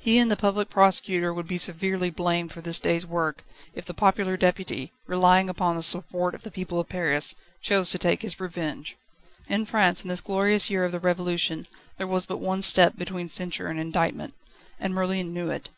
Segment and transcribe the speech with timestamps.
[0.00, 3.94] He and the Public Prosecutor would be severely blamed for this day's work, if the
[3.94, 8.40] popular Deputy, relying upon the support of the people of Paris, chose to take his
[8.40, 8.96] revenge.
[9.48, 13.28] In France, in this glorious year of the Revolution, there was but one step between
[13.28, 14.34] censure and indictment.
[14.80, 15.70] And Merlin knew it.